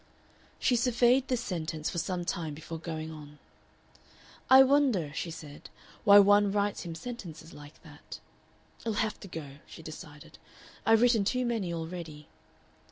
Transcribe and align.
She 0.57 0.75
surveyed 0.75 1.27
this 1.27 1.41
sentence 1.41 1.91
for 1.91 1.99
some 1.99 2.25
time 2.25 2.55
before 2.55 2.79
going 2.79 3.11
on. 3.11 3.37
"I 4.49 4.63
wonder," 4.63 5.11
she 5.13 5.29
said, 5.29 5.69
"why 6.05 6.17
one 6.17 6.51
writes 6.51 6.81
him 6.81 6.95
sentences 6.95 7.53
like 7.53 7.79
that? 7.83 8.19
It'll 8.79 8.93
have 8.93 9.19
to 9.19 9.27
go," 9.27 9.57
she 9.67 9.83
decided, 9.83 10.39
"I've 10.87 11.03
written 11.03 11.23
too 11.23 11.45
many 11.45 11.71
already." 11.71 12.29